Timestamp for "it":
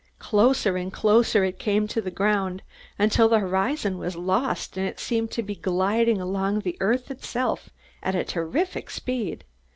1.43-1.59, 4.87-4.99